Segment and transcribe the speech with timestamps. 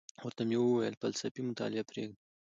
[0.25, 2.17] ورته ومي ویل فلسفي مطالعه پریږده،